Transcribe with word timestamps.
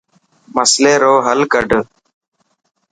مصلي 0.55 0.93
رو 1.01 1.13
هل 1.27 1.39
ڪڌ. 1.53 1.69